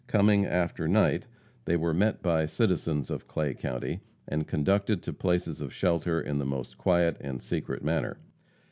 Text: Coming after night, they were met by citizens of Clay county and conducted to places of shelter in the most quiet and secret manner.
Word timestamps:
Coming 0.07 0.47
after 0.47 0.87
night, 0.87 1.27
they 1.65 1.77
were 1.77 1.93
met 1.93 2.23
by 2.23 2.47
citizens 2.47 3.11
of 3.11 3.27
Clay 3.27 3.53
county 3.53 4.01
and 4.27 4.47
conducted 4.47 5.03
to 5.03 5.13
places 5.13 5.61
of 5.61 5.71
shelter 5.71 6.19
in 6.19 6.39
the 6.39 6.43
most 6.47 6.75
quiet 6.75 7.17
and 7.21 7.39
secret 7.39 7.83
manner. 7.83 8.17